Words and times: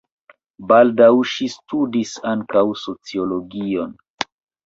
Baldaŭ 0.69 1.09
ŝi 1.33 1.49
studis 1.55 2.15
ankaŭ 2.31 2.63
sociologion. 2.87 3.93